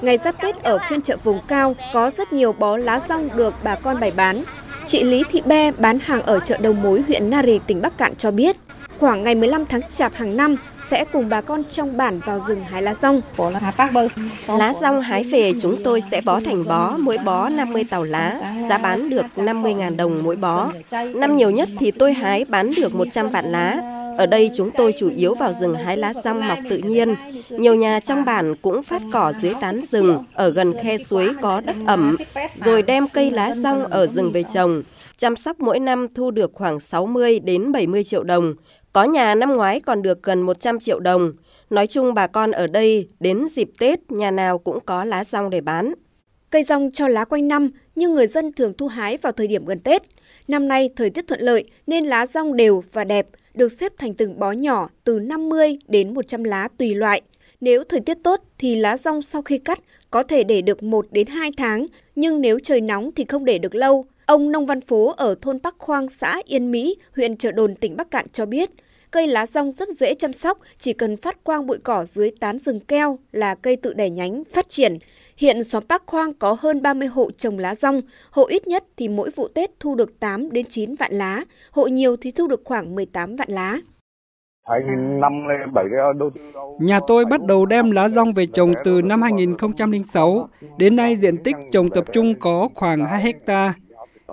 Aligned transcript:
Ngày 0.00 0.18
giáp 0.18 0.42
Tết 0.42 0.62
ở 0.62 0.78
phiên 0.88 1.02
chợ 1.02 1.16
vùng 1.24 1.40
cao 1.48 1.76
có 1.92 2.10
rất 2.10 2.32
nhiều 2.32 2.52
bó 2.52 2.76
lá 2.76 3.00
rong 3.00 3.28
được 3.36 3.54
bà 3.64 3.74
con 3.74 4.00
bày 4.00 4.12
bán. 4.16 4.42
Chị 4.86 5.04
Lý 5.04 5.22
Thị 5.30 5.42
Be 5.44 5.70
bán 5.70 5.98
hàng 5.98 6.22
ở 6.22 6.40
chợ 6.40 6.56
đầu 6.56 6.72
mối 6.72 7.02
huyện 7.06 7.30
Nari, 7.30 7.58
tỉnh 7.66 7.82
Bắc 7.82 7.98
Cạn 7.98 8.14
cho 8.16 8.30
biết, 8.30 8.56
khoảng 8.98 9.24
ngày 9.24 9.34
15 9.34 9.66
tháng 9.66 9.80
Chạp 9.90 10.14
hàng 10.14 10.36
năm 10.36 10.56
sẽ 10.84 11.04
cùng 11.12 11.28
bà 11.28 11.40
con 11.40 11.62
trong 11.70 11.96
bản 11.96 12.20
vào 12.20 12.40
rừng 12.40 12.64
hái 12.64 12.82
lá 12.82 12.94
rong. 12.94 13.20
Lá 14.46 14.72
rong 14.72 15.00
hái 15.00 15.24
về 15.24 15.52
chúng 15.60 15.84
tôi 15.84 16.00
sẽ 16.10 16.20
bó 16.20 16.40
thành 16.40 16.64
bó, 16.64 16.96
mỗi 16.98 17.18
bó 17.18 17.48
50 17.48 17.84
tàu 17.84 18.04
lá, 18.04 18.40
giá 18.70 18.78
bán 18.78 19.10
được 19.10 19.26
50.000 19.36 19.96
đồng 19.96 20.22
mỗi 20.22 20.36
bó. 20.36 20.72
Năm 21.14 21.36
nhiều 21.36 21.50
nhất 21.50 21.68
thì 21.78 21.90
tôi 21.90 22.12
hái 22.12 22.44
bán 22.44 22.70
được 22.76 22.94
100 22.94 23.30
vạn 23.30 23.44
lá. 23.52 23.95
Ở 24.16 24.26
đây 24.26 24.50
chúng 24.54 24.70
tôi 24.70 24.94
chủ 24.98 25.10
yếu 25.10 25.34
vào 25.34 25.52
rừng 25.52 25.74
hái 25.74 25.96
lá 25.96 26.12
rong 26.24 26.48
mọc 26.48 26.58
tự 26.70 26.78
nhiên. 26.78 27.14
Nhiều 27.48 27.74
nhà 27.74 28.00
trong 28.00 28.24
bản 28.24 28.54
cũng 28.62 28.82
phát 28.82 29.02
cỏ 29.12 29.32
dưới 29.40 29.54
tán 29.60 29.80
rừng, 29.90 30.24
ở 30.34 30.50
gần 30.50 30.74
khe 30.82 30.98
suối 30.98 31.30
có 31.42 31.60
đất 31.60 31.76
ẩm, 31.86 32.16
rồi 32.54 32.82
đem 32.82 33.08
cây 33.08 33.30
lá 33.30 33.52
rong 33.52 33.84
ở 33.84 34.06
rừng 34.06 34.32
về 34.32 34.42
trồng. 34.42 34.82
Chăm 35.16 35.36
sóc 35.36 35.60
mỗi 35.60 35.78
năm 35.78 36.06
thu 36.14 36.30
được 36.30 36.50
khoảng 36.54 36.80
60 36.80 37.40
đến 37.40 37.72
70 37.72 38.04
triệu 38.04 38.22
đồng. 38.22 38.54
Có 38.92 39.04
nhà 39.04 39.34
năm 39.34 39.56
ngoái 39.56 39.80
còn 39.80 40.02
được 40.02 40.22
gần 40.22 40.42
100 40.42 40.80
triệu 40.80 41.00
đồng. 41.00 41.32
Nói 41.70 41.86
chung 41.86 42.14
bà 42.14 42.26
con 42.26 42.50
ở 42.50 42.66
đây 42.66 43.08
đến 43.20 43.48
dịp 43.48 43.70
Tết 43.78 44.12
nhà 44.12 44.30
nào 44.30 44.58
cũng 44.58 44.78
có 44.86 45.04
lá 45.04 45.24
rong 45.24 45.50
để 45.50 45.60
bán. 45.60 45.94
Cây 46.50 46.62
rong 46.62 46.90
cho 46.90 47.08
lá 47.08 47.24
quanh 47.24 47.48
năm 47.48 47.70
nhưng 47.94 48.14
người 48.14 48.26
dân 48.26 48.52
thường 48.52 48.72
thu 48.78 48.86
hái 48.86 49.16
vào 49.16 49.32
thời 49.32 49.46
điểm 49.46 49.66
gần 49.66 49.80
Tết. 49.80 50.02
Năm 50.48 50.68
nay 50.68 50.90
thời 50.96 51.10
tiết 51.10 51.28
thuận 51.28 51.40
lợi 51.40 51.64
nên 51.86 52.04
lá 52.04 52.26
rong 52.26 52.56
đều 52.56 52.84
và 52.92 53.04
đẹp, 53.04 53.26
được 53.56 53.72
xếp 53.72 53.92
thành 53.98 54.14
từng 54.14 54.38
bó 54.38 54.52
nhỏ 54.52 54.88
từ 55.04 55.18
50 55.18 55.78
đến 55.88 56.14
100 56.14 56.44
lá 56.44 56.68
tùy 56.78 56.94
loại. 56.94 57.22
Nếu 57.60 57.84
thời 57.84 58.00
tiết 58.00 58.18
tốt 58.22 58.40
thì 58.58 58.76
lá 58.76 58.96
rong 58.96 59.22
sau 59.22 59.42
khi 59.42 59.58
cắt 59.58 59.80
có 60.10 60.22
thể 60.22 60.44
để 60.44 60.62
được 60.62 60.82
1 60.82 61.06
đến 61.10 61.26
2 61.26 61.50
tháng, 61.56 61.86
nhưng 62.16 62.40
nếu 62.40 62.58
trời 62.58 62.80
nóng 62.80 63.10
thì 63.16 63.24
không 63.24 63.44
để 63.44 63.58
được 63.58 63.74
lâu. 63.74 64.06
Ông 64.26 64.52
Nông 64.52 64.66
Văn 64.66 64.80
Phố 64.80 65.14
ở 65.16 65.34
thôn 65.42 65.58
Bắc 65.62 65.74
Khoang, 65.78 66.08
xã 66.08 66.42
Yên 66.44 66.70
Mỹ, 66.70 66.96
huyện 67.16 67.36
Trợ 67.36 67.52
Đồn, 67.52 67.74
tỉnh 67.74 67.96
Bắc 67.96 68.10
Cạn 68.10 68.26
cho 68.32 68.46
biết, 68.46 68.70
cây 69.16 69.26
lá 69.26 69.46
rong 69.46 69.72
rất 69.72 69.88
dễ 69.88 70.14
chăm 70.14 70.32
sóc, 70.32 70.58
chỉ 70.78 70.92
cần 70.92 71.16
phát 71.16 71.44
quang 71.44 71.66
bụi 71.66 71.78
cỏ 71.82 72.04
dưới 72.04 72.30
tán 72.40 72.58
rừng 72.58 72.80
keo 72.80 73.18
là 73.32 73.54
cây 73.54 73.76
tự 73.76 73.92
đẻ 73.92 74.10
nhánh, 74.10 74.42
phát 74.52 74.68
triển. 74.68 74.98
Hiện 75.36 75.62
xóm 75.62 75.84
Bắc 75.88 76.02
Khoang 76.06 76.34
có 76.34 76.56
hơn 76.60 76.82
30 76.82 77.08
hộ 77.08 77.30
trồng 77.30 77.58
lá 77.58 77.74
rong, 77.74 78.00
hộ 78.30 78.46
ít 78.46 78.66
nhất 78.66 78.84
thì 78.96 79.08
mỗi 79.08 79.30
vụ 79.30 79.48
Tết 79.48 79.70
thu 79.80 79.94
được 79.94 80.20
8 80.20 80.52
đến 80.52 80.66
9 80.68 80.94
vạn 80.94 81.12
lá, 81.12 81.44
hộ 81.70 81.86
nhiều 81.86 82.16
thì 82.20 82.30
thu 82.30 82.46
được 82.46 82.60
khoảng 82.64 82.94
18 82.94 83.36
vạn 83.36 83.48
lá. 83.50 83.78
Nhà 86.80 87.00
tôi 87.06 87.24
bắt 87.24 87.42
đầu 87.42 87.66
đem 87.66 87.90
lá 87.90 88.08
rong 88.08 88.32
về 88.32 88.46
trồng 88.46 88.72
từ 88.84 89.02
năm 89.02 89.22
2006. 89.22 90.48
Đến 90.78 90.96
nay 90.96 91.16
diện 91.16 91.36
tích 91.44 91.56
trồng 91.72 91.90
tập 91.90 92.04
trung 92.12 92.34
có 92.40 92.68
khoảng 92.74 93.04
2 93.04 93.22
hecta. 93.22 93.74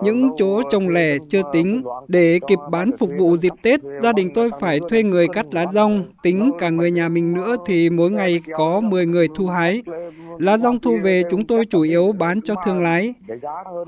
Những 0.02 0.30
chỗ 0.36 0.62
trồng 0.70 0.88
lẻ 0.88 1.18
chưa 1.28 1.42
tính, 1.52 1.82
để 2.08 2.40
kịp 2.48 2.58
bán 2.70 2.90
phục 2.98 3.10
vụ 3.18 3.36
dịp 3.36 3.52
Tết, 3.62 3.80
gia 4.02 4.12
đình 4.12 4.30
tôi 4.34 4.50
phải 4.60 4.80
thuê 4.90 5.02
người 5.02 5.28
cắt 5.28 5.46
lá 5.54 5.66
rong, 5.74 6.04
tính 6.22 6.52
cả 6.58 6.70
người 6.70 6.90
nhà 6.90 7.08
mình 7.08 7.32
nữa 7.32 7.56
thì 7.66 7.90
mỗi 7.90 8.10
ngày 8.10 8.40
có 8.56 8.80
10 8.80 9.06
người 9.06 9.28
thu 9.34 9.46
hái. 9.46 9.82
Lá 10.38 10.58
rong 10.58 10.78
thu 10.78 10.98
về 11.02 11.22
chúng 11.30 11.46
tôi 11.46 11.64
chủ 11.64 11.80
yếu 11.80 12.12
bán 12.12 12.40
cho 12.42 12.54
thương 12.66 12.82
lái. 12.82 13.14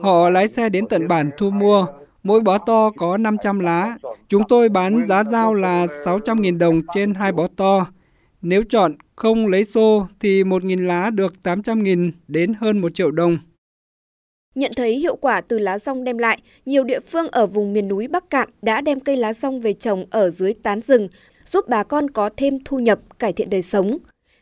Họ 0.03 0.31
lái 0.31 0.49
xe 0.49 0.69
đến 0.69 0.87
tận 0.87 1.09
bản 1.09 1.31
thu 1.39 1.51
mua, 1.51 1.87
mỗi 2.23 2.41
bó 2.41 2.59
to 2.59 2.91
có 2.97 3.17
500 3.17 3.59
lá. 3.59 3.97
Chúng 4.29 4.43
tôi 4.49 4.69
bán 4.69 5.07
giá 5.07 5.25
giao 5.25 5.55
là 5.55 5.87
600.000 5.87 6.59
đồng 6.59 6.83
trên 6.95 7.15
hai 7.15 7.33
bó 7.33 7.47
to. 7.57 7.87
Nếu 8.43 8.63
chọn 8.69 8.95
không 9.17 9.47
lấy 9.47 9.65
xô 9.65 10.07
thì 10.21 10.45
1.000 10.45 10.87
lá 10.87 11.11
được 11.11 11.35
800.000 11.43 12.11
đến 12.29 12.53
hơn 12.61 12.79
1 12.79 12.95
triệu 12.95 13.11
đồng. 13.11 13.39
Nhận 14.57 14.73
thấy 14.77 14.97
hiệu 14.97 15.17
quả 15.17 15.41
từ 15.41 15.59
lá 15.59 15.79
rong 15.79 16.05
đem 16.05 16.19
lại, 16.19 16.39
nhiều 16.67 16.85
địa 16.85 17.01
phương 17.01 17.29
ở 17.29 17.47
vùng 17.47 17.73
miền 17.73 17.89
núi 17.89 18.09
Bắc 18.09 18.31
Cạn 18.31 18.49
đã 18.63 18.81
đem 18.81 19.01
cây 19.01 19.17
lá 19.17 19.33
rong 19.33 19.61
về 19.61 19.73
trồng 19.73 20.07
ở 20.11 20.31
dưới 20.31 20.55
tán 20.63 20.81
rừng, 20.81 21.09
giúp 21.51 21.69
bà 21.69 21.83
con 21.83 22.11
có 22.11 22.31
thêm 22.37 22.59
thu 22.65 22.79
nhập, 22.79 23.19
cải 23.19 23.33
thiện 23.33 23.51
đời 23.51 23.63
sống. 23.63 23.99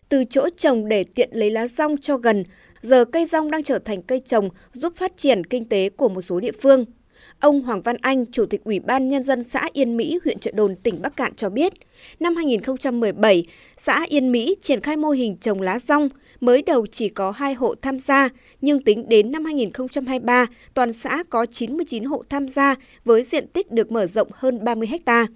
Từ 0.09 0.25
chỗ 0.31 0.49
trồng 0.57 0.89
để 0.89 1.05
tiện 1.15 1.31
lấy 1.33 1.51
lá 1.51 1.67
rong 1.67 1.97
cho 1.97 2.17
gần, 2.17 2.45
giờ 2.83 3.05
cây 3.05 3.25
rong 3.25 3.51
đang 3.51 3.63
trở 3.63 3.79
thành 3.79 4.03
cây 4.03 4.21
trồng 4.21 4.49
giúp 4.73 4.93
phát 4.97 5.17
triển 5.17 5.45
kinh 5.45 5.69
tế 5.69 5.89
của 5.89 6.09
một 6.09 6.23
số 6.23 6.41
địa 6.41 6.53
phương. 6.53 6.85
Ông 7.41 7.63
Hoàng 7.63 7.81
Văn 7.81 7.97
Anh, 8.01 8.27
Chủ 8.27 8.47
tịch 8.47 8.65
Ủy 8.65 8.81
ban 8.81 9.09
Nhân 9.09 9.23
dân 9.23 9.43
xã 9.43 9.69
Yên 9.73 9.97
Mỹ, 9.97 10.19
huyện 10.25 10.39
Trợ 10.39 10.51
Đồn, 10.55 10.77
tỉnh 10.77 11.03
Bắc 11.03 11.17
Cạn 11.17 11.35
cho 11.35 11.51
biết, 11.51 11.73
năm 12.21 12.37
2017, 12.37 13.47
xã 13.77 14.07
Yên 14.09 14.33
Mỹ 14.33 14.55
triển 14.61 14.81
khai 14.81 14.97
mô 14.97 15.11
hình 15.11 15.37
trồng 15.37 15.61
lá 15.61 15.79
rong, 15.79 16.09
mới 16.45 16.63
đầu 16.63 16.87
chỉ 16.87 17.09
có 17.09 17.31
2 17.31 17.55
hộ 17.55 17.75
tham 17.83 17.99
gia, 17.99 18.29
nhưng 18.61 18.85
tính 18.85 19.09
đến 19.09 19.33
năm 19.33 19.45
2023, 19.45 20.47
toàn 20.75 20.93
xã 20.93 21.25
có 21.31 21.47
99 21.47 22.05
hộ 22.05 22.23
tham 22.31 22.49
gia 22.49 22.75
với 23.05 23.23
diện 23.23 23.47
tích 23.49 23.71
được 23.71 23.93
mở 23.93 24.07
rộng 24.07 24.29
hơn 24.33 24.65
30 24.65 24.89
ha. 25.07 25.27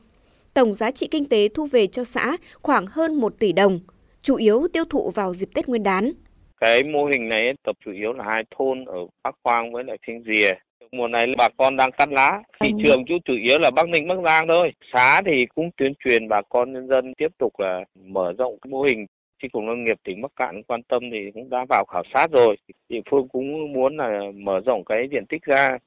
Tổng 0.55 0.75
giá 0.75 0.91
trị 0.91 1.09
kinh 1.11 1.29
tế 1.29 1.49
thu 1.55 1.67
về 1.67 1.87
cho 1.87 2.05
xã 2.05 2.37
khoảng 2.63 2.87
hơn 2.87 3.15
1 3.15 3.39
tỷ 3.39 3.53
đồng, 3.53 3.81
chủ 4.23 4.37
yếu 4.37 4.69
tiêu 4.73 4.85
thụ 4.91 5.11
vào 5.11 5.35
dịp 5.35 5.49
Tết 5.55 5.69
Nguyên 5.69 5.83
đán. 5.83 6.13
Cái 6.61 6.85
mô 6.85 7.05
hình 7.05 7.29
này 7.29 7.53
tập 7.65 7.77
chủ 7.85 7.93
yếu 7.93 8.13
là 8.13 8.25
hai 8.25 8.45
thôn 8.59 8.85
ở 8.85 8.99
Bắc 9.25 9.35
Quang 9.43 9.73
với 9.73 9.85
lại 9.85 9.99
Thanh 10.07 10.23
Rìa. 10.27 10.53
Mùa 10.93 11.09
này 11.09 11.27
bà 11.39 11.49
con 11.57 11.77
đang 11.77 11.91
cắt 11.93 12.09
lá, 12.13 12.43
thị 12.61 12.69
trường 12.85 13.05
chú 13.09 13.15
chủ 13.25 13.35
yếu 13.45 13.59
là 13.59 13.71
Bắc 13.71 13.89
Ninh, 13.89 14.09
Bắc 14.09 14.15
Giang 14.25 14.49
thôi. 14.49 14.73
Xã 14.93 15.23
thì 15.27 15.47
cũng 15.55 15.71
tuyên 15.77 15.93
truyền 16.05 16.29
bà 16.29 16.43
con 16.49 16.73
nhân 16.73 16.89
dân 16.89 17.15
tiếp 17.15 17.29
tục 17.39 17.61
là 17.61 17.85
mở 18.05 18.33
rộng 18.39 18.59
cái 18.63 18.71
mô 18.71 18.83
hình 18.83 19.07
chi 19.43 19.49
cục 19.53 19.63
nông 19.63 19.85
nghiệp 19.85 19.97
tỉnh 20.05 20.23
Bắc 20.23 20.33
Cạn 20.37 20.63
quan 20.69 20.83
tâm 20.83 21.03
thì 21.13 21.19
cũng 21.35 21.51
đã 21.51 21.65
vào 21.69 21.85
khảo 21.85 22.03
sát 22.15 22.27
rồi. 22.33 22.57
Địa 22.89 23.01
phương 23.11 23.29
cũng 23.29 23.73
muốn 23.73 23.97
là 23.97 24.21
mở 24.35 24.61
rộng 24.67 24.85
cái 24.85 25.09
diện 25.13 25.25
tích 25.29 25.43
ra. 25.43 25.79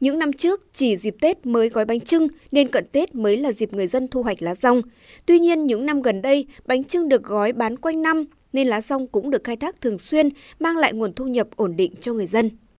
Những 0.00 0.18
năm 0.18 0.32
trước, 0.32 0.72
chỉ 0.72 0.96
dịp 0.96 1.14
Tết 1.20 1.46
mới 1.46 1.68
gói 1.68 1.84
bánh 1.84 2.00
trưng, 2.00 2.28
nên 2.52 2.68
cận 2.68 2.84
Tết 2.92 3.14
mới 3.14 3.36
là 3.36 3.52
dịp 3.52 3.72
người 3.72 3.86
dân 3.86 4.08
thu 4.08 4.22
hoạch 4.22 4.42
lá 4.42 4.54
rong. 4.54 4.82
Tuy 5.26 5.38
nhiên, 5.38 5.66
những 5.66 5.86
năm 5.86 6.02
gần 6.02 6.22
đây, 6.22 6.46
bánh 6.66 6.84
trưng 6.84 7.08
được 7.08 7.22
gói 7.22 7.52
bán 7.52 7.76
quanh 7.76 8.02
năm, 8.02 8.24
nên 8.52 8.68
lá 8.68 8.80
rong 8.80 9.06
cũng 9.06 9.30
được 9.30 9.44
khai 9.44 9.56
thác 9.56 9.80
thường 9.80 9.98
xuyên, 9.98 10.28
mang 10.58 10.76
lại 10.76 10.92
nguồn 10.92 11.12
thu 11.12 11.26
nhập 11.26 11.48
ổn 11.56 11.76
định 11.76 11.92
cho 12.00 12.12
người 12.12 12.26
dân. 12.26 12.50